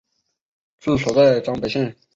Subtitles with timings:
[0.79, 1.95] 治所在张北县。